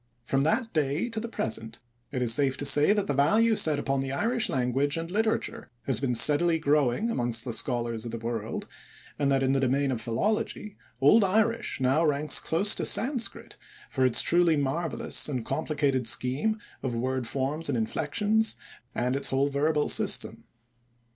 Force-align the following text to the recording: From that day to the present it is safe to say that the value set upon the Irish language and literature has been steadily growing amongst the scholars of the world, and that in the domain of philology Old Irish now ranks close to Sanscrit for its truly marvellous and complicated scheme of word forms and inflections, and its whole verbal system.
From 0.25 0.41
that 0.41 0.73
day 0.73 1.09
to 1.09 1.19
the 1.19 1.27
present 1.27 1.79
it 2.11 2.23
is 2.23 2.33
safe 2.33 2.57
to 2.57 2.65
say 2.65 2.91
that 2.91 3.05
the 3.05 3.13
value 3.13 3.55
set 3.55 3.77
upon 3.77 4.01
the 4.01 4.11
Irish 4.11 4.49
language 4.49 4.97
and 4.97 5.11
literature 5.11 5.69
has 5.83 5.99
been 5.99 6.15
steadily 6.15 6.57
growing 6.57 7.11
amongst 7.11 7.45
the 7.45 7.53
scholars 7.53 8.03
of 8.03 8.09
the 8.09 8.17
world, 8.17 8.65
and 9.19 9.31
that 9.31 9.43
in 9.43 9.51
the 9.51 9.59
domain 9.59 9.91
of 9.91 10.01
philology 10.01 10.75
Old 11.01 11.23
Irish 11.23 11.79
now 11.79 12.03
ranks 12.03 12.39
close 12.39 12.73
to 12.73 12.83
Sanscrit 12.83 13.57
for 13.91 14.03
its 14.03 14.23
truly 14.23 14.57
marvellous 14.57 15.29
and 15.29 15.45
complicated 15.45 16.07
scheme 16.07 16.59
of 16.81 16.95
word 16.95 17.27
forms 17.27 17.69
and 17.69 17.77
inflections, 17.77 18.55
and 18.95 19.15
its 19.15 19.27
whole 19.27 19.49
verbal 19.49 19.87
system. 19.87 20.45